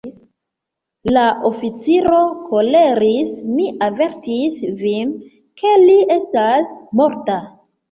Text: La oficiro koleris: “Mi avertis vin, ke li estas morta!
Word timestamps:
La 1.17 1.25
oficiro 1.49 2.21
koleris: 2.47 3.29
“Mi 3.59 3.69
avertis 3.89 4.59
vin, 4.81 5.15
ke 5.63 5.77
li 5.87 6.01
estas 6.19 6.77
morta! 7.05 7.41